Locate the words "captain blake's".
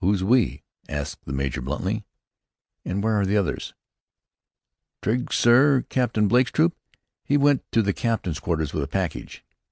5.88-6.50